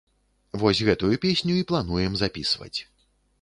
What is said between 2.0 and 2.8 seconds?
запісваць.